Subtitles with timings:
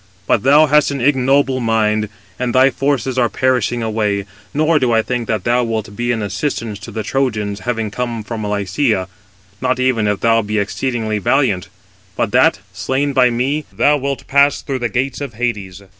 [0.25, 2.09] But thou hast an ignoble mind,
[2.39, 6.23] and thy forces are perishing away; nor do I think that thou wilt be an
[6.23, 9.07] assistance to the Trojans, having come from Lycia,
[9.61, 11.69] not even if thou be exceedingly valiant;
[12.15, 15.83] but that, slain by me, thou wilt pass through the gates of Hades."